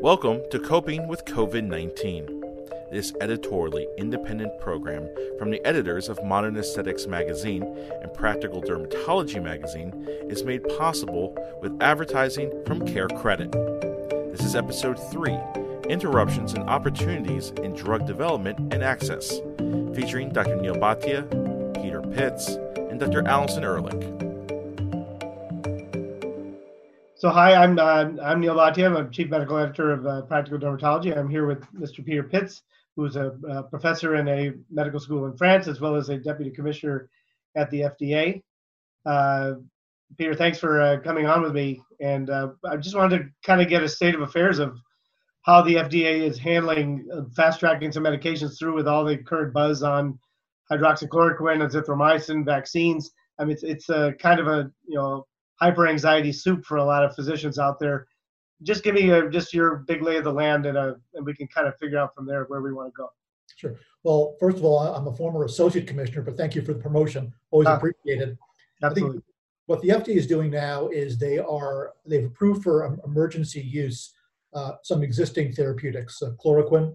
[0.00, 2.44] Welcome to Coping with COVID 19.
[2.92, 5.08] This editorially independent program
[5.40, 7.64] from the editors of Modern Aesthetics Magazine
[8.00, 9.92] and Practical Dermatology Magazine
[10.28, 13.50] is made possible with advertising from Care Credit.
[14.30, 15.36] This is episode 3
[15.88, 19.40] Interruptions and Opportunities in Drug Development and Access,
[19.96, 20.54] featuring Dr.
[20.54, 21.26] Neil Bhatia,
[21.82, 23.26] Peter Pitts, and Dr.
[23.26, 24.27] Allison Ehrlich.
[27.18, 28.96] So hi, I'm uh, I'm Neil Bhatia.
[28.96, 31.18] I'm Chief Medical Editor of uh, Practical Dermatology.
[31.18, 32.06] I'm here with Mr.
[32.06, 32.62] Peter Pitts,
[32.94, 33.32] who's a,
[33.70, 37.10] professor in a medical school in France, as well as a deputy commissioner
[37.56, 38.40] at the FDA.
[39.04, 39.54] Uh,
[40.16, 41.82] Peter, thanks for uh, coming on with me.
[42.00, 44.78] And uh, I just wanted to kind of get a state of affairs of
[45.42, 47.04] how the FDA is handling
[47.34, 50.16] fast tracking some medications through with all the current buzz on
[50.70, 53.10] hydroxychloroquine, azithromycin, vaccines.
[53.40, 55.26] I mean, it's, it's a kind of a you know
[55.60, 58.06] hyper anxiety soup for a lot of physicians out there.
[58.62, 61.34] Just give me a, just your big lay of the land, and, a, and we
[61.34, 63.08] can kind of figure out from there where we want to go.
[63.56, 63.76] Sure.
[64.04, 67.32] Well, first of all, I'm a former associate commissioner, but thank you for the promotion.
[67.50, 68.38] Always uh, appreciated.
[68.82, 69.22] Absolutely.
[69.66, 74.14] what the FDA is doing now is they are they've approved for emergency use
[74.54, 76.94] uh, some existing therapeutics, uh, chloroquine,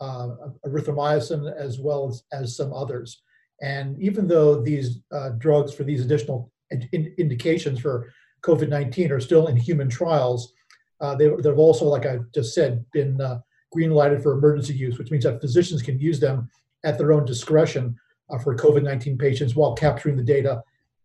[0.00, 0.28] uh,
[0.64, 3.22] erythromycin, as well as, as some others.
[3.60, 9.20] And even though these uh, drugs for these additional in, indications for COVID 19 are
[9.20, 10.52] still in human trials.
[11.00, 13.40] Uh, they, have also, like I just said, been uh,
[13.72, 16.48] green lighted for emergency use, which means that physicians can use them
[16.84, 17.96] at their own discretion
[18.30, 20.62] uh, for COVID 19 patients while capturing the data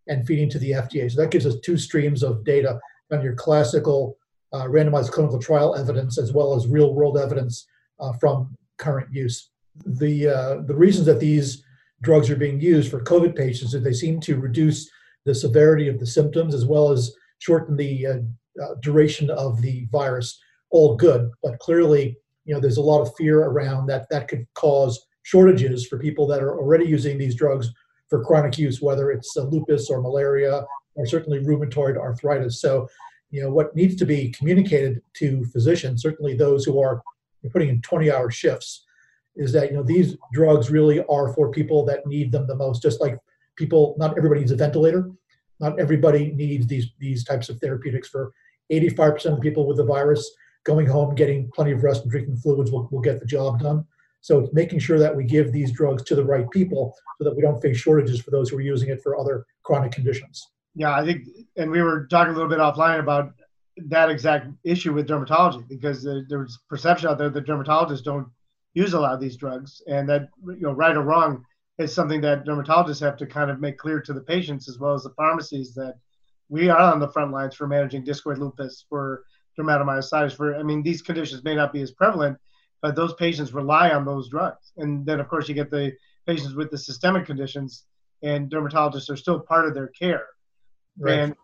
[0.08, 1.12] and feeding to the FDA.
[1.12, 2.80] So that gives us two streams of data
[3.12, 4.17] on your classical
[4.54, 7.67] uh, randomized clinical trial evidence as well as real world evidence
[8.00, 9.50] uh, from current use.
[9.86, 11.64] The, uh, the reasons that these
[12.02, 14.89] drugs are being used for COVID patients is they seem to reduce
[15.25, 18.17] the severity of the symptoms as well as shorten the uh,
[18.61, 20.39] uh, duration of the virus.
[20.69, 24.47] All good, but clearly, you know, there's a lot of fear around that that could
[24.53, 27.72] cause shortages for people that are already using these drugs
[28.09, 30.64] for chronic use, whether it's uh, lupus or malaria
[30.95, 32.61] or certainly rheumatoid arthritis.
[32.61, 32.88] So,
[33.30, 37.02] you know, what needs to be communicated to physicians, certainly those who are
[37.52, 38.86] putting in 20-hour shifts,
[39.36, 42.82] is that you know these drugs really are for people that need them the most.
[42.82, 43.17] Just like
[43.61, 45.10] people, not everybody needs a ventilator.
[45.60, 48.10] Not everybody needs these, these types of therapeutics.
[48.10, 48.33] For
[48.72, 50.30] 85% of people with the virus,
[50.64, 53.86] going home, getting plenty of rest and drinking fluids will, will get the job done.
[54.21, 57.36] So it's making sure that we give these drugs to the right people so that
[57.36, 60.48] we don't face shortages for those who are using it for other chronic conditions.
[60.76, 61.27] Yeah, I think,
[61.58, 63.33] and we were talking a little bit offline about
[63.88, 68.27] that exact issue with dermatology because there's perception out there that dermatologists don't
[68.73, 71.44] use a lot of these drugs, and that you know, right or wrong,
[71.81, 74.93] is something that dermatologists have to kind of make clear to the patients as well
[74.93, 75.95] as the pharmacies that
[76.49, 79.23] we are on the front lines for managing discoid lupus, for
[79.58, 80.36] dermatomyositis.
[80.36, 82.37] For I mean, these conditions may not be as prevalent,
[82.81, 84.73] but those patients rely on those drugs.
[84.77, 85.93] And then, of course, you get the
[86.27, 87.86] patients with the systemic conditions,
[88.21, 90.25] and dermatologists are still part of their care.
[90.97, 91.20] Right.
[91.20, 91.36] And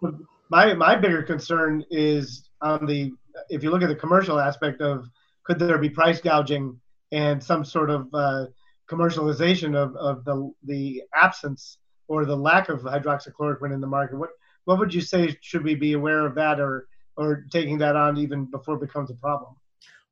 [0.49, 3.11] my my bigger concern is on the
[3.49, 5.07] if you look at the commercial aspect of
[5.43, 6.79] could there be price gouging
[7.11, 8.45] and some sort of uh,
[8.89, 14.17] commercialization of, of the, the absence or the lack of hydroxychloroquine in the market.
[14.17, 14.29] What,
[14.65, 18.17] what would you say should we be aware of that or, or taking that on
[18.17, 19.55] even before it becomes a problem?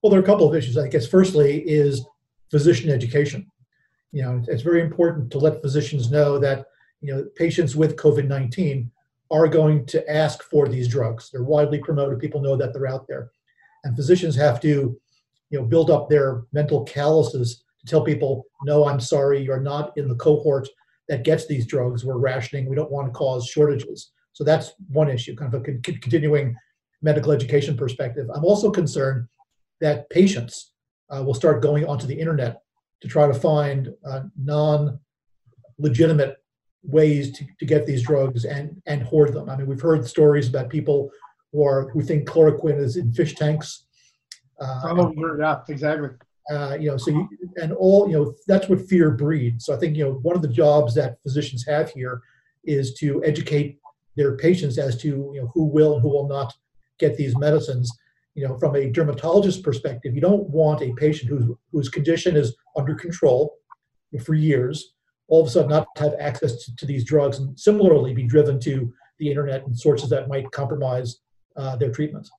[0.02, 0.78] Well, there are a couple of issues.
[0.78, 2.06] I guess firstly is
[2.52, 3.50] physician education.
[4.12, 6.68] You know, it's very important to let physicians know that
[7.02, 8.90] you know patients with COVID-19
[9.32, 11.30] are going to ask for these drugs.
[11.32, 12.20] They're widely promoted.
[12.20, 13.32] People know that they're out there,
[13.84, 15.00] and physicians have to
[15.50, 20.08] you know build up their mental calluses tell people, no, I'm sorry, you're not in
[20.08, 20.68] the cohort
[21.08, 22.04] that gets these drugs.
[22.04, 22.68] We're rationing.
[22.68, 24.12] We don't want to cause shortages.
[24.34, 26.56] So that's one issue, kind of a continuing
[27.02, 28.28] medical education perspective.
[28.34, 29.28] I'm also concerned
[29.82, 30.74] that patients
[31.10, 32.62] uh, will start going onto the internet
[33.02, 35.00] to try to find uh, non
[35.78, 36.38] legitimate
[36.84, 39.50] ways to, to get these drugs and, and hoard them.
[39.50, 41.12] I mean, we've heard stories about people
[41.52, 43.86] who are who think chloroquine is in fish tanks.
[44.60, 46.10] Uh, oh, yeah, exactly.
[46.50, 49.66] Uh, you know, so you, and all you know that's what fear breeds.
[49.66, 52.22] So I think you know one of the jobs that physicians have here
[52.64, 53.80] is to educate
[54.16, 56.54] their patients as to you know who will and who will not
[57.00, 57.92] get these medicines.
[58.34, 62.56] You know, from a dermatologist perspective, you don't want a patient whose whose condition is
[62.78, 63.56] under control
[64.24, 64.94] for years
[65.28, 68.60] all of a sudden not have access to, to these drugs and similarly be driven
[68.60, 71.20] to the internet and sources that might compromise
[71.56, 72.30] uh, their treatments.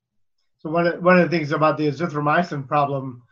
[0.59, 3.23] So one of, one of the things about the azithromycin problem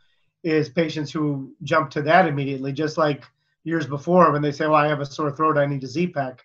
[0.45, 3.25] is patients who jump to that immediately, just like
[3.65, 6.45] years before when they say, "Well, I have a sore throat, I need a Z-Pak."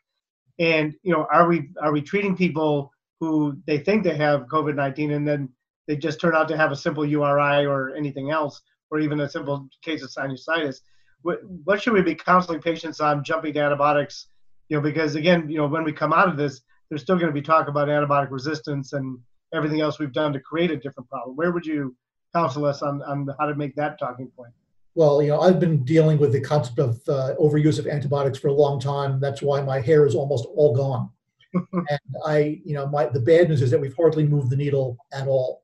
[0.57, 4.75] And you know, are we are we treating people who they think they have COVID
[4.75, 5.49] nineteen and then
[5.87, 8.61] they just turn out to have a simple URI or anything else,
[8.91, 10.81] or even a simple case of sinusitis.
[11.23, 14.27] What, what should we be counseling patients on jumping to antibiotics?
[14.69, 17.27] You know, because again, you know, when we come out of this, there's still going
[17.27, 19.17] to be talk about antibiotic resistance and
[19.53, 21.35] everything else we've done to create a different problem.
[21.35, 21.95] Where would you
[22.33, 24.53] counsel us on, on how to make that talking point?
[24.95, 28.49] Well, you know, I've been dealing with the concept of uh, overuse of antibiotics for
[28.49, 29.19] a long time.
[29.19, 31.09] That's why my hair is almost all gone.
[31.53, 34.97] and I, you know, my the bad news is that we've hardly moved the needle
[35.13, 35.63] at all.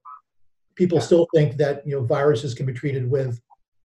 [0.75, 1.03] People yeah.
[1.03, 3.39] still think that you know viruses can be treated with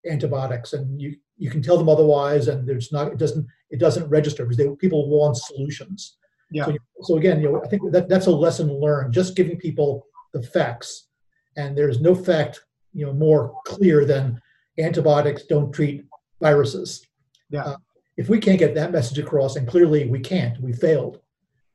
[0.09, 4.09] antibiotics, and you you can tell them otherwise, and there's not it doesn't it doesn't
[4.09, 6.17] register because they people want solutions.
[6.51, 6.65] Yeah.
[6.65, 9.13] So, so again, you know, I think that that's a lesson learned.
[9.13, 11.07] Just giving people the facts,
[11.55, 14.41] and there's no fact you know more clear than
[14.77, 16.05] antibiotics don't treat
[16.39, 17.05] viruses.
[17.49, 17.63] Yeah.
[17.63, 17.77] Uh,
[18.17, 21.19] if we can't get that message across, and clearly we can't, we failed.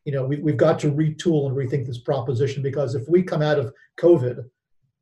[0.04, 3.42] You know, we, we've got to retool and rethink this proposition because if we come
[3.42, 4.44] out of COVID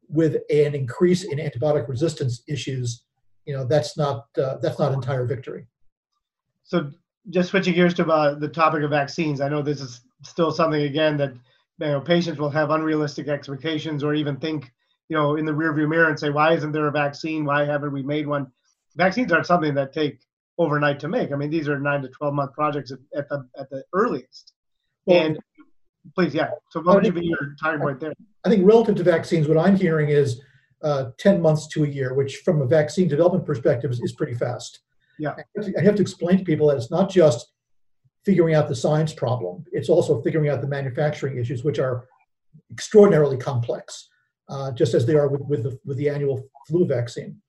[0.09, 3.05] with an increase in antibiotic resistance issues,
[3.45, 5.67] you know, that's not uh, that's not entire victory.
[6.63, 6.91] So,
[7.31, 10.83] just switching gears to uh, the topic of vaccines, I know this is still something
[10.83, 11.33] again that
[11.81, 14.73] you know patients will have unrealistic expectations or even think
[15.15, 17.45] you know in the rearview mirror and say why isn't there a vaccine?
[17.45, 18.49] Why haven't we made one?
[18.97, 20.19] Vaccines aren't something that take
[20.59, 21.31] overnight to make.
[21.31, 24.55] I mean these are nine to 12 month projects at the at the earliest.
[25.07, 25.39] Well, and
[26.17, 26.51] please yeah.
[26.73, 28.13] So what would you be your time point there?
[28.45, 30.41] I think relative to vaccines what i'm hearing is
[30.83, 34.35] uh, 10 months to a year which from a vaccine development perspective is, is pretty
[34.35, 34.81] fast.
[35.21, 35.37] Yeah.
[35.79, 37.53] I have to explain to people that it's not just
[38.25, 42.09] figuring out the science problem it's also figuring out the manufacturing issues which are
[42.73, 44.09] extraordinarily complex
[44.49, 47.41] uh, just as they are with, with, the, with the annual flu vaccine.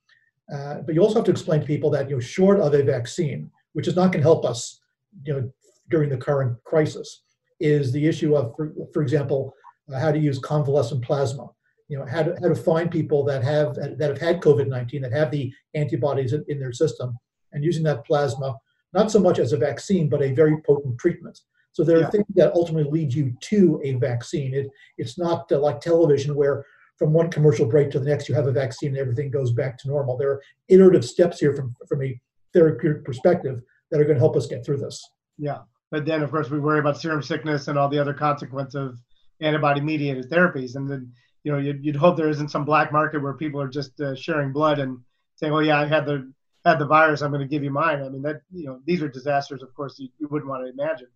[0.53, 2.83] Uh, but you also have to explain to people that you know, short of a
[2.83, 4.81] vaccine, which is not going to help us,
[5.25, 5.51] you know,
[5.89, 7.23] during the current crisis,
[7.59, 9.53] is the issue of, for, for example,
[9.93, 11.47] uh, how to use convalescent plasma.
[11.87, 15.11] You know, how to, how to find people that have that have had COVID-19 that
[15.11, 17.15] have the antibodies in, in their system,
[17.53, 18.55] and using that plasma
[18.95, 21.39] not so much as a vaccine, but a very potent treatment.
[21.73, 22.09] So there are yeah.
[22.09, 24.53] things that ultimately lead you to a vaccine.
[24.53, 24.67] It,
[24.97, 26.65] it's not uh, like television where
[26.97, 29.77] from one commercial break to the next, you have a vaccine and everything goes back
[29.79, 30.17] to normal.
[30.17, 32.19] There are iterative steps here from, from a
[32.53, 33.61] therapeutic perspective
[33.91, 35.03] that are going to help us get through this.
[35.37, 35.59] Yeah.
[35.91, 38.99] But then, of course, we worry about serum sickness and all the other consequences of
[39.41, 40.75] antibody mediated therapies.
[40.75, 41.11] And then,
[41.43, 44.15] you know, you'd, you'd, hope there isn't some black market where people are just uh,
[44.15, 44.97] sharing blood and
[45.35, 46.31] saying, well, yeah, I had the,
[46.65, 48.01] had the virus, I'm going to give you mine.
[48.01, 50.71] I mean, that, you know, these are disasters, of course, you, you wouldn't want to
[50.71, 51.07] imagine.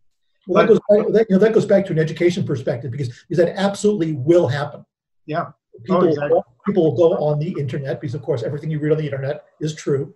[0.45, 2.91] Well, but, that, goes back, that, you know, that goes back to an education perspective
[2.91, 4.85] because, because that absolutely will happen.
[5.25, 5.47] Yeah.
[5.83, 6.41] People, oh, exactly.
[6.65, 9.45] people will go on the internet because, of course, everything you read on the internet
[9.59, 10.13] is true,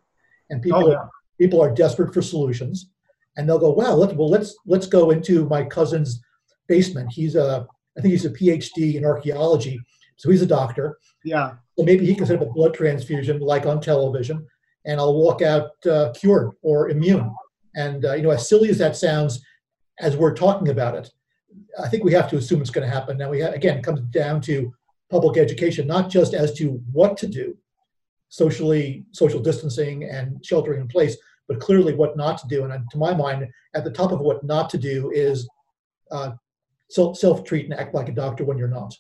[0.50, 1.06] and people oh, yeah.
[1.39, 2.89] people are desperate for solutions,
[3.38, 6.21] and they'll go, "Wow, let's well let's let's go into my cousin's
[6.68, 7.12] basement.
[7.12, 7.68] He's a
[7.98, 9.80] I think he's a PhD in archaeology,
[10.18, 10.98] so he's a doctor.
[11.24, 11.54] Yeah.
[11.77, 14.45] So maybe he can set up a blood transfusion like on television,
[14.86, 17.33] and I'll walk out uh, cured or immune.
[17.75, 19.42] And uh, you know, as silly as that sounds,
[20.00, 21.09] as we're talking about it,
[21.81, 23.18] I think we have to assume it's going to happen.
[23.18, 24.74] Now, we ha- again, it comes down to
[25.13, 27.56] public education, not just as to what to do,
[28.30, 31.15] socially, social distancing and sheltering in place,
[31.48, 32.63] but clearly what not to do.
[32.63, 35.48] And to my mind, at the top of what not to do is
[36.10, 36.31] uh,
[36.89, 38.92] self-treat and act like a doctor when you're not.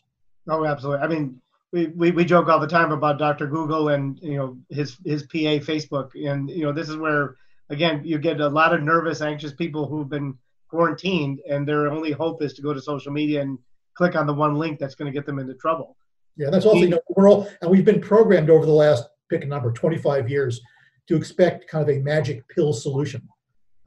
[0.47, 1.03] Oh, absolutely.
[1.03, 3.47] I mean, we, we, we joke all the time about Dr.
[3.47, 7.37] Google and you know his his PA Facebook, and you know this is where
[7.71, 10.37] again you get a lot of nervous, anxious people who've been
[10.69, 13.57] quarantined, and their only hope is to go to social media and
[13.95, 15.95] click on the one link that's going to get them into trouble.
[16.37, 19.43] Yeah, that's also, you know, we're all, and we've been programmed over the last, pick
[19.43, 20.61] a number, 25 years
[21.07, 23.21] to expect kind of a magic pill solution,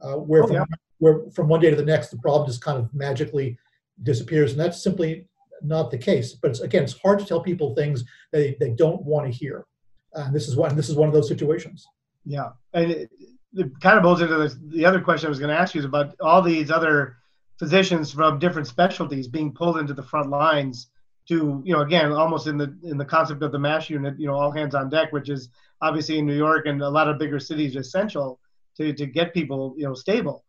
[0.01, 0.63] uh, where, oh, from, yeah.
[0.99, 3.57] where from one day to the next, the problem just kind of magically
[4.03, 4.51] disappears.
[4.51, 5.27] And that's simply
[5.61, 6.33] not the case.
[6.33, 9.65] But it's, again, it's hard to tell people things they, they don't want to hear.
[10.13, 11.85] And this is one, this is one of those situations.
[12.25, 12.49] Yeah.
[12.73, 13.09] And it,
[13.53, 15.79] it kind of goes into the, the other question I was going to ask you
[15.79, 17.17] is about all these other
[17.59, 20.87] physicians from different specialties being pulled into the front lines
[21.27, 24.27] to you know again almost in the in the concept of the mash unit you
[24.27, 25.49] know all hands on deck which is
[25.81, 28.39] obviously in new york and a lot of bigger cities essential
[28.77, 30.43] to to get people you know stable.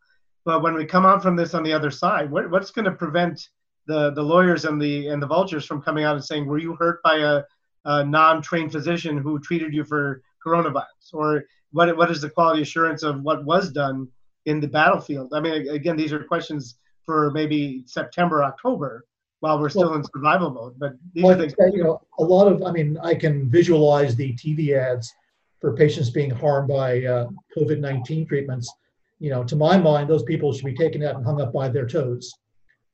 [0.45, 2.93] But when we come out from this on the other side what, what's going to
[2.93, 3.49] prevent
[3.87, 6.75] the the lawyers and the and the vultures from coming out and saying were you
[6.75, 7.43] hurt by a,
[7.85, 11.13] a non-trained physician who treated you for coronavirus?
[11.13, 14.09] Or what what is the quality assurance of what was done
[14.47, 15.33] in the battlefield?
[15.35, 19.07] I mean again these are questions for maybe september october
[19.41, 20.79] while we're still well, in survival mode.
[20.79, 21.55] But these well, are things.
[21.75, 22.63] You know, a lot of.
[22.63, 25.13] I mean, I can visualize the TV ads
[25.61, 28.73] for patients being harmed by uh, COVID nineteen treatments.
[29.21, 31.69] You know, to my mind, those people should be taken out and hung up by
[31.69, 32.33] their toes.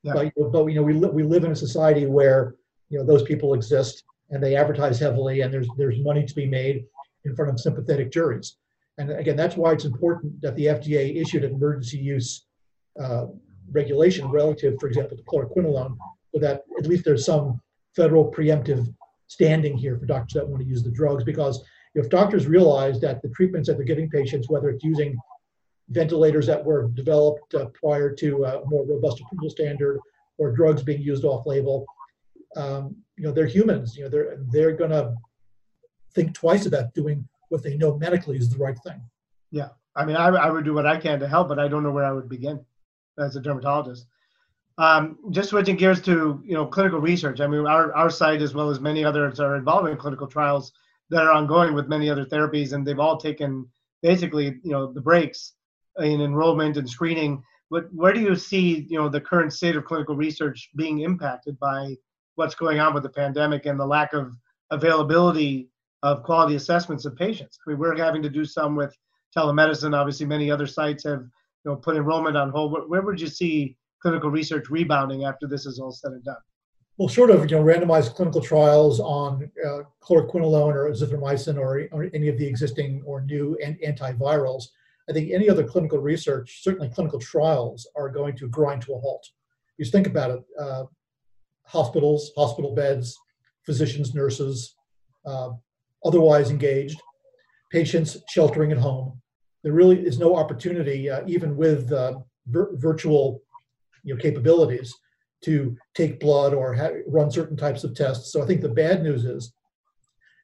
[0.01, 0.13] Yeah.
[0.13, 2.55] But, but you know, we li- we live in a society where
[2.89, 6.45] you know those people exist, and they advertise heavily, and there's there's money to be
[6.45, 6.85] made
[7.25, 8.57] in front of sympathetic juries.
[8.97, 12.45] And again, that's why it's important that the FDA issued an emergency use
[12.99, 13.25] uh,
[13.71, 15.97] regulation relative, for example, to chloroquinolone,
[16.35, 17.61] so that at least there's some
[17.95, 18.93] federal preemptive
[19.27, 21.23] standing here for doctors that want to use the drugs.
[21.23, 21.63] Because
[21.93, 25.17] if doctors realize that the treatments that they're giving patients, whether it's using
[25.89, 29.97] ventilators that were developed uh, prior to a more robust approval standard
[30.37, 31.85] or drugs being used off-label,
[32.57, 33.95] um, you know, they're humans.
[33.95, 35.15] You know, they're they're going to
[36.13, 39.01] think twice about doing what they know medically is the right thing.
[39.51, 41.83] Yeah, I mean, I, I would do what I can to help, but I don't
[41.83, 42.59] know where I would begin
[43.17, 44.05] as a dermatologist.
[44.77, 47.39] Um, just switching gears to you know clinical research.
[47.39, 50.73] I mean, our our site as well as many others are involved in clinical trials
[51.09, 53.67] that are ongoing with many other therapies, and they've all taken
[54.01, 55.53] basically you know the breaks
[55.99, 57.41] in enrollment and screening.
[57.71, 61.57] But where do you see you know the current state of clinical research being impacted
[61.57, 61.95] by
[62.35, 64.35] what's going on with the pandemic and the lack of
[64.71, 65.69] availability
[66.03, 67.57] of quality assessments of patients?
[67.65, 68.93] I mean, we're having to do some with
[69.35, 69.97] telemedicine.
[69.97, 72.73] Obviously, many other sites have you know put enrollment on hold.
[72.73, 76.35] Where, where would you see clinical research rebounding after this is all said and done?
[76.99, 82.07] Well, short of you know randomized clinical trials on uh, chloroquinolone or azithromycin or, or,
[82.13, 84.65] any of the existing or new antivirals,
[85.09, 88.99] I think any other clinical research, certainly clinical trials, are going to grind to a
[88.99, 89.27] halt.
[89.79, 90.83] Just think about it: uh,
[91.63, 93.17] hospitals, hospital beds,
[93.65, 94.75] physicians, nurses,
[95.25, 95.49] uh,
[96.05, 97.01] otherwise engaged,
[97.71, 99.19] patients sheltering at home.
[99.63, 103.41] There really is no opportunity, uh, even with uh, vir- virtual
[104.05, 104.93] you know, capabilities
[105.43, 108.31] to take blood or ha- run certain types of tests.
[108.31, 109.53] So I think the bad news is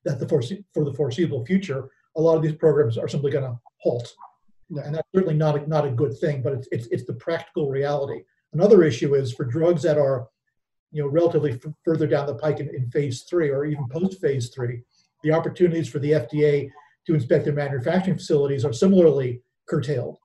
[0.03, 3.45] that the forese- for the foreseeable future, a lot of these programs are simply going
[3.45, 4.11] to halt,
[4.69, 4.83] yeah.
[4.83, 6.41] and that's certainly not a, not a good thing.
[6.41, 8.23] But it's, it's it's the practical reality.
[8.53, 10.27] Another issue is for drugs that are,
[10.91, 14.19] you know, relatively f- further down the pike in, in phase three or even post
[14.19, 14.81] phase three,
[15.23, 16.69] the opportunities for the FDA
[17.07, 20.17] to inspect their manufacturing facilities are similarly curtailed.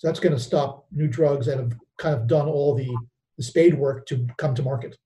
[0.00, 2.88] So that's going to stop new drugs that have kind of done all the,
[3.36, 4.96] the spade work to come to market.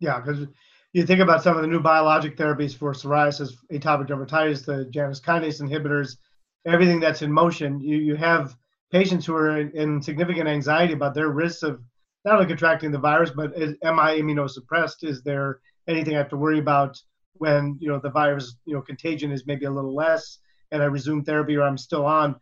[0.00, 0.48] Yeah, because
[0.92, 5.20] you think about some of the new biologic therapies for psoriasis, atopic dermatitis, the Janus
[5.20, 6.16] kinase inhibitors,
[6.66, 7.80] everything that's in motion.
[7.80, 8.56] You you have
[8.90, 11.80] patients who are in, in significant anxiety about their risks of
[12.24, 15.04] not only contracting the virus, but is, am I immunosuppressed?
[15.04, 17.00] Is there anything I have to worry about
[17.34, 20.38] when you know the virus you know contagion is maybe a little less,
[20.72, 22.34] and I resume therapy or I'm still on?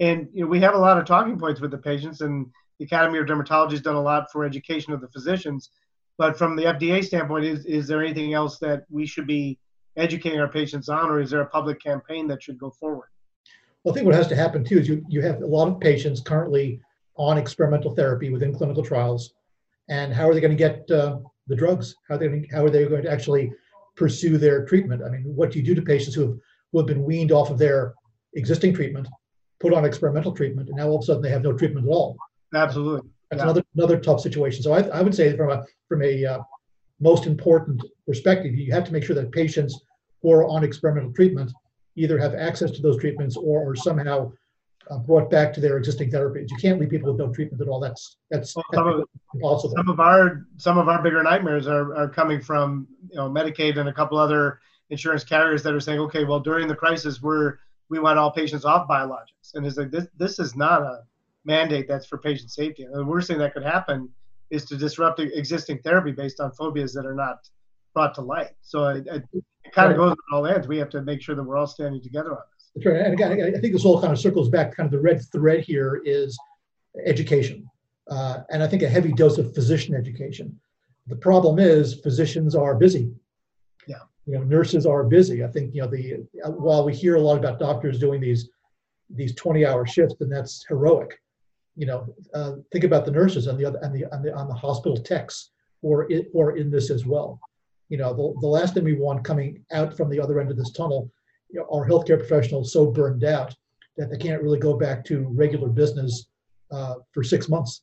[0.00, 2.46] And you know, we have a lot of talking points with the patients, and
[2.78, 5.70] the Academy of Dermatology has done a lot for education of the physicians.
[6.18, 9.58] But from the FDA standpoint, is, is there anything else that we should be
[9.96, 13.08] educating our patients on, or is there a public campaign that should go forward?
[13.82, 15.80] Well, I think what has to happen too is you, you have a lot of
[15.80, 16.80] patients currently
[17.16, 19.34] on experimental therapy within clinical trials.
[19.88, 21.96] And how are they going to get uh, the drugs?
[22.08, 23.52] How are, they, how are they going to actually
[23.96, 25.02] pursue their treatment?
[25.04, 26.36] I mean, what do you do to patients who have,
[26.70, 27.94] who have been weaned off of their
[28.34, 29.08] existing treatment,
[29.60, 31.90] put on experimental treatment, and now all of a sudden they have no treatment at
[31.90, 32.16] all?
[32.54, 33.08] Absolutely.
[33.30, 33.44] That's yeah.
[33.44, 34.62] another another tough situation.
[34.62, 36.38] So I, I would say from a from a uh,
[37.00, 39.80] most important perspective, you have to make sure that patients
[40.22, 41.52] who are on experimental treatment
[41.96, 44.32] either have access to those treatments or are somehow
[44.90, 46.50] uh, brought back to their existing therapies.
[46.50, 47.80] You can't leave people with no treatment at all.
[47.80, 49.74] That's that's, well, some of, impossible.
[49.76, 53.76] Some of our some of our bigger nightmares are, are coming from you know Medicaid
[53.76, 54.60] and a couple other
[54.90, 58.64] insurance carriers that are saying, okay, well during the crisis we're we want all patients
[58.64, 61.02] off biologics, and it's like this this is not a
[61.44, 62.84] mandate that's for patient safety.
[62.84, 64.08] And the worst thing that could happen
[64.50, 67.48] is to disrupt existing therapy based on phobias that are not
[67.94, 68.52] brought to light.
[68.62, 70.68] So it, it, it kind of goes on all ends.
[70.68, 72.70] We have to make sure that we're all standing together on this.
[72.74, 73.04] That's right.
[73.04, 74.74] And again, I think this all kind of circles back.
[74.76, 76.38] Kind of the red thread here is
[77.04, 77.68] education,
[78.10, 80.58] uh, and I think a heavy dose of physician education.
[81.06, 83.10] The problem is physicians are busy.
[84.28, 85.42] You know, nurses are busy.
[85.42, 88.48] I think you know the while we hear a lot about doctors doing these
[89.10, 91.18] these 20 hour shifts, and that's heroic
[91.78, 94.48] you know, uh, think about the nurses and the other and the on the on
[94.48, 97.40] the hospital techs or it, or in this as well.
[97.88, 100.56] You know, the, the last thing we want coming out from the other end of
[100.56, 101.08] this tunnel
[101.50, 103.54] you know, are healthcare professionals so burned out
[103.96, 106.26] that they can't really go back to regular business
[106.72, 107.82] uh, for six months.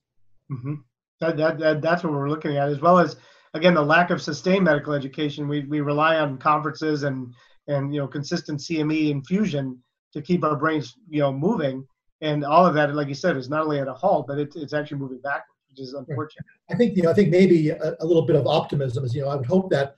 [0.52, 0.76] Mm-hmm.
[1.22, 3.16] That, that, that, that's what we're looking at, as well as
[3.56, 5.48] again the lack of sustained medical education.
[5.48, 7.34] We, we rely on conferences and
[7.68, 9.82] and you know consistent CME infusion
[10.14, 11.88] to keep our brains you know moving
[12.22, 14.56] and all of that, like you said, is not only at a halt, but it's,
[14.56, 16.46] it's actually moving backwards, which is unfortunate.
[16.72, 19.22] I think you know, I think maybe a, a, little bit of optimism is, you
[19.22, 19.96] know, I would hope that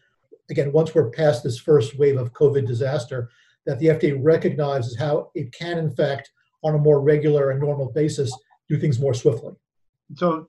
[0.49, 3.29] again, once we're past this first wave of COVID disaster,
[3.65, 6.31] that the FDA recognizes how it can, in fact,
[6.63, 8.33] on a more regular and normal basis,
[8.67, 9.53] do things more swiftly.
[10.15, 10.47] So,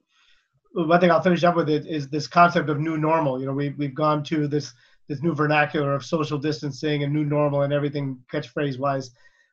[0.72, 3.40] one thing I'll finish up with it is this concept of new normal.
[3.40, 4.74] You know, we've we've gone to this
[5.08, 9.10] this new vernacular of social distancing and new normal and everything catchphrase wise.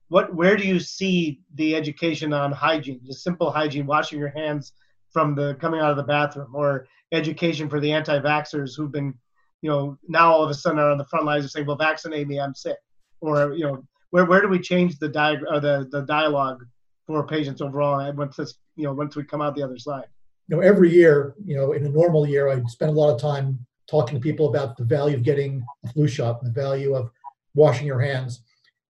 [0.09, 4.73] What where do you see the education on hygiene, just simple hygiene, washing your hands
[5.09, 9.13] from the coming out of the bathroom, or education for the anti-vaxxers who've been,
[9.61, 11.77] you know, now all of a sudden are on the front lines and saying, "Well,
[11.77, 12.77] vaccinate me, I'm sick,"
[13.21, 16.63] or you know, where where do we change the diag- or the the dialogue
[17.07, 20.05] for patients overall once this, you know, once we come out the other side?
[20.47, 23.19] You know, every year, you know, in a normal year, I spend a lot of
[23.19, 26.95] time talking to people about the value of getting a flu shot and the value
[26.95, 27.09] of
[27.53, 28.41] washing your hands.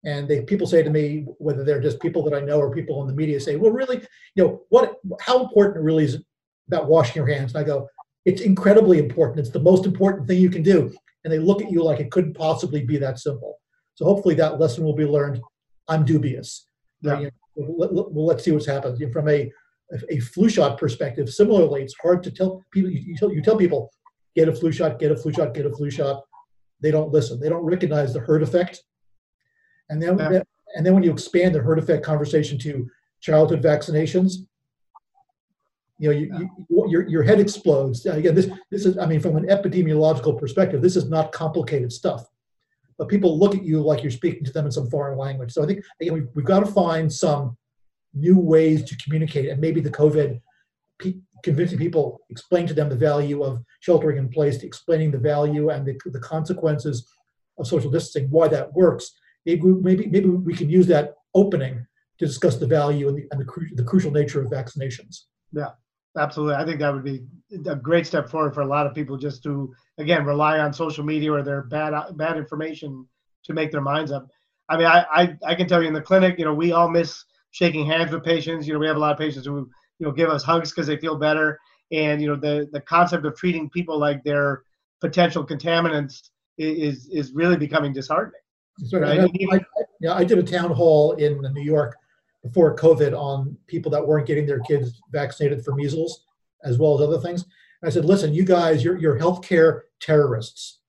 [0.03, 3.01] And they people say to me, whether they're just people that I know or people
[3.01, 4.97] in the media, say, "Well, really, you know, what?
[5.19, 6.21] How important really is
[6.67, 7.89] about washing your hands?" And I go,
[8.25, 9.39] "It's incredibly important.
[9.39, 10.93] It's the most important thing you can do."
[11.23, 13.59] And they look at you like it couldn't possibly be that simple.
[13.95, 15.41] So hopefully that lesson will be learned.
[15.87, 16.67] I'm dubious.
[17.01, 17.19] Yeah.
[17.21, 19.01] You know, let, let's see what's happened.
[19.11, 19.51] From a
[20.09, 22.89] a flu shot perspective, similarly, it's hard to tell people.
[22.89, 23.91] You, you, tell, you tell people
[24.35, 26.23] get a flu shot, get a flu shot, get a flu shot.
[26.81, 27.39] They don't listen.
[27.39, 28.83] They don't recognize the herd effect.
[29.89, 30.41] And then, Yeah.
[30.75, 32.89] and then when you expand the herd effect conversation to
[33.21, 34.45] childhood vaccinations,
[35.97, 38.05] you know, you, you, your, your head explodes.
[38.05, 42.25] Again, this, this is, I mean, from an epidemiological perspective, this is not complicated stuff.
[42.97, 45.51] But people look at you like you're speaking to them in some foreign language.
[45.53, 47.55] So I think, again, we've, we've got to find some
[48.15, 49.49] new ways to communicate.
[49.49, 50.41] And maybe the COVID
[50.99, 55.69] pe- convincing people, explain to them the value of sheltering in place, explaining the value
[55.69, 57.07] and the, the consequences
[57.59, 59.11] of social distancing, why that works.
[59.45, 61.85] Maybe, maybe, maybe we can use that opening
[62.17, 65.25] to discuss the value and the, and the, cru- the crucial nature of vaccinations.
[65.51, 65.71] Yeah,
[66.17, 66.55] absolutely.
[66.55, 67.25] I think that would be
[67.67, 71.03] a great step forward for a lot of people just to, again, rely on social
[71.03, 73.05] media or their bad bad information
[73.43, 74.29] to make their minds up.
[74.67, 76.89] I mean, I, I, I can tell you in the clinic, you know, we all
[76.89, 77.23] miss
[77.55, 78.67] shaking hands with patients.
[78.67, 79.69] You know, we have a lot of patients who,
[79.99, 81.57] you know, give us hugs because they feel better.
[81.93, 84.63] And, you know, the, the concept of treating people like they're
[84.99, 88.41] potential contaminants is, is really becoming disheartening.
[88.83, 89.21] So Right.
[89.21, 89.59] I, I,
[90.01, 91.95] yeah, I did a town hall in New York
[92.43, 96.25] before COVID on people that weren't getting their kids vaccinated for measles,
[96.65, 97.43] as well as other things.
[97.81, 100.79] And I said, listen, you guys, you're, you're healthcare terrorists.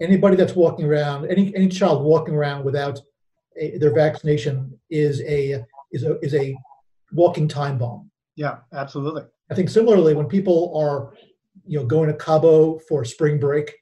[0.00, 3.00] Anybody that's walking around, any any child walking around without
[3.56, 6.56] a, their vaccination is a is a is a
[7.12, 8.10] walking time bomb.
[8.36, 9.22] Yeah, absolutely.
[9.50, 11.14] I think similarly, when people are,
[11.66, 13.74] you know, going to Cabo for spring break,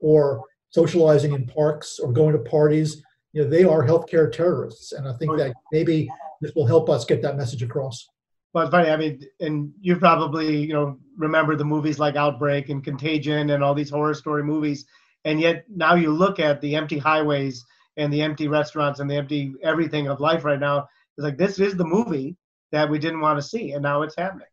[0.00, 5.08] or socializing in parks, or going to parties, you know, they are healthcare terrorists, and
[5.08, 6.08] I think Oh, that maybe
[6.40, 8.06] this will help us get that message across.
[8.52, 8.88] Well, it's funny.
[8.88, 13.62] I mean, and you probably, you know, remember the movies like Outbreak and Contagion and
[13.62, 14.86] all these horror story movies.
[15.26, 17.64] And yet now you look at the empty highways
[17.96, 20.88] and the empty restaurants and the empty everything of life right now.
[21.16, 22.36] It's like this is the movie
[22.72, 24.48] that we didn't want to see, and now it's happening.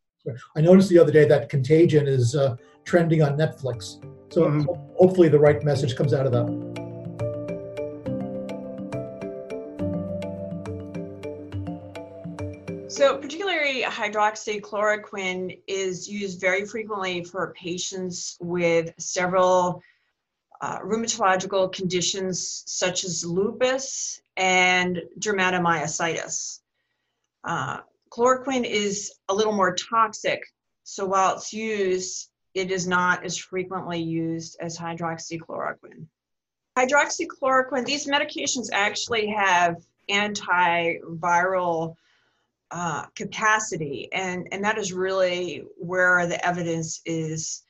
[0.55, 4.95] I noticed the other day that Contagion is uh, trending on Netflix, so Mhm.
[4.95, 6.47] hopefully the right message comes out of that.
[12.87, 19.81] So, particularly hydroxychloroquine is used very frequently for patients with several
[20.61, 26.59] uh, rheumatological conditions such as lupus and dermatomyositis.
[27.43, 30.43] Uh, chloroquine is a little more toxic,
[30.83, 36.05] so while it's used, it is not as frequently used as hydroxychloroquine.
[36.77, 39.77] Hydroxychloroquine, these medications actually have
[40.09, 41.95] antiviral
[42.71, 47.63] uh, capacity, and, and that is really where the evidence is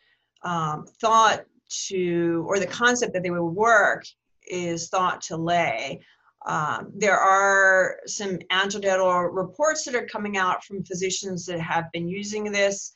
[0.44, 1.46] um, thought
[1.88, 4.06] to, or the concept that they would work
[4.48, 6.02] is thought to lay.
[6.46, 12.08] Um, there are some anecdotal reports that are coming out from physicians that have been
[12.08, 12.94] using this.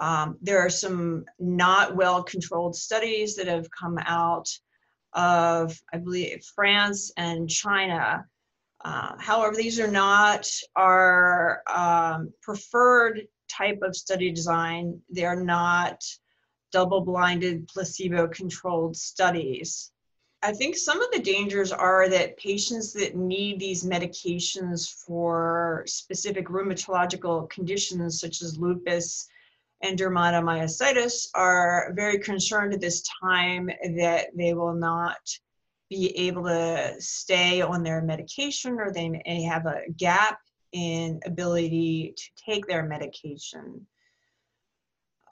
[0.00, 4.48] Um, there are some not well controlled studies that have come out
[5.12, 8.24] of, I believe, France and China.
[8.82, 15.00] Uh, however, these are not our um, preferred type of study design.
[15.10, 16.02] They're not
[16.72, 19.92] double blinded, placebo controlled studies.
[20.42, 26.46] I think some of the dangers are that patients that need these medications for specific
[26.46, 29.28] rheumatological conditions such as lupus
[29.82, 35.18] and dermatomyositis are very concerned at this time that they will not
[35.90, 40.38] be able to stay on their medication or they may have a gap
[40.72, 43.86] in ability to take their medication.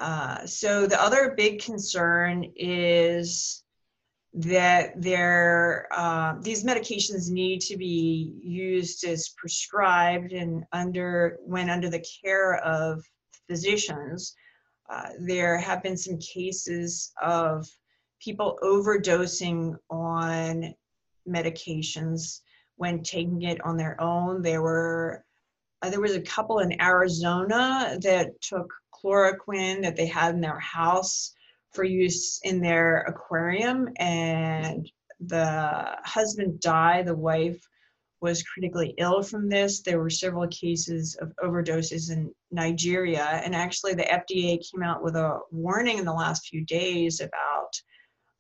[0.01, 3.62] Uh, so the other big concern is
[4.35, 11.88] that there, uh, these medications need to be used as prescribed and under when under
[11.88, 13.03] the care of
[13.49, 14.35] physicians.
[14.91, 17.67] Uh, there have been some cases of
[18.21, 20.75] people overdosing on
[21.29, 22.41] medications
[22.77, 24.43] when taking it on their own.
[24.43, 25.25] There were
[25.83, 30.59] uh, there was a couple in Arizona that took chloroquine that they had in their
[30.59, 31.35] house
[31.79, 37.07] for use in their aquarium, and the husband died.
[37.07, 37.64] The wife
[38.21, 39.83] was critically ill from this.
[39.83, 45.14] There were several cases of overdoses in Nigeria, and actually, the FDA came out with
[45.14, 47.81] a warning in the last few days about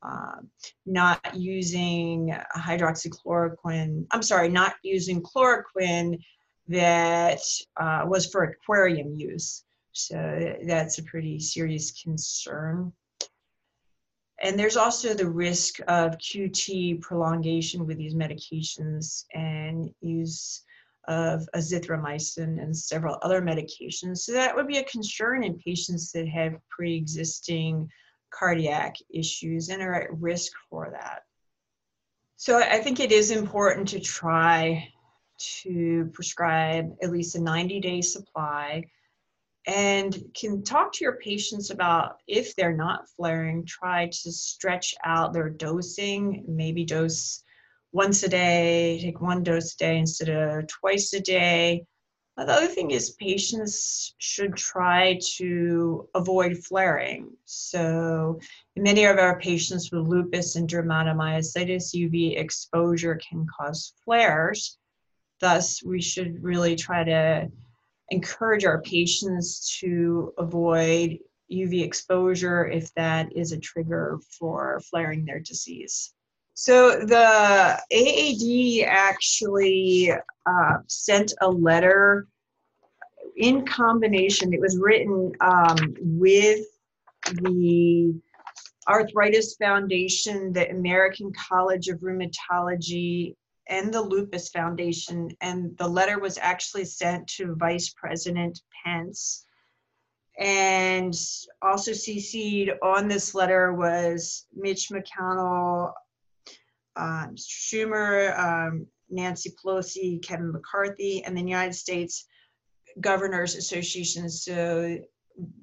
[0.02, 0.40] uh,
[0.84, 4.04] not using hydroxychloroquine.
[4.10, 6.18] I'm sorry, not using chloroquine
[6.66, 7.42] that
[7.76, 9.62] uh, was for aquarium use.
[9.92, 12.92] So that's a pretty serious concern.
[14.42, 20.62] And there's also the risk of QT prolongation with these medications and use
[21.08, 24.18] of azithromycin and several other medications.
[24.18, 27.88] So that would be a concern in patients that have pre-existing
[28.30, 31.22] cardiac issues and are at risk for that.
[32.36, 34.88] So I think it is important to try
[35.62, 38.84] to prescribe at least a 90 day supply
[39.68, 45.34] and can talk to your patients about if they're not flaring, try to stretch out
[45.34, 47.44] their dosing, maybe dose
[47.92, 51.84] once a day, take one dose a day instead of twice a day.
[52.34, 57.36] But The other thing is patients should try to avoid flaring.
[57.44, 58.40] So
[58.74, 64.78] many of our patients with lupus and dermatomyositis, UV exposure can cause flares.
[65.40, 67.50] Thus, we should really try to
[68.10, 71.18] encourage our patients to avoid
[71.50, 76.12] UV exposure if that is a trigger for flaring their disease.
[76.54, 82.26] So the AAD actually uh, sent a letter
[83.36, 84.52] in combination.
[84.52, 86.66] It was written um, with
[87.42, 88.20] the
[88.88, 93.36] Arthritis Foundation, the American College of Rheumatology,
[93.68, 95.30] and the Lupus Foundation.
[95.40, 99.44] And the letter was actually sent to Vice President Pence.
[100.38, 101.14] And
[101.62, 105.92] also CC'd on this letter was Mitch McConnell,
[106.96, 112.26] um, Schumer, um, Nancy Pelosi, Kevin McCarthy, and the United States
[113.00, 114.28] Governors Association.
[114.28, 114.98] So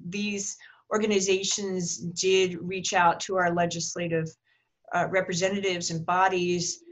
[0.08, 0.56] these
[0.92, 4.28] organizations did reach out to our legislative
[4.94, 6.82] uh, representatives and bodies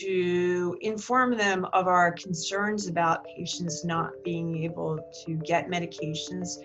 [0.00, 6.58] to inform them of our concerns about patients not being able to get medications.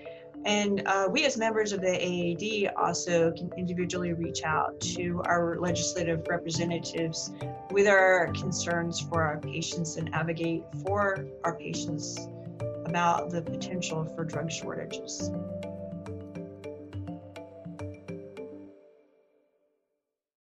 [0.46, 5.58] And uh, we, as members of the AAD, also can individually reach out to our
[5.60, 7.32] legislative representatives
[7.72, 12.28] with our concerns for our patients and advocate for our patients
[12.86, 15.32] about the potential for drug shortages.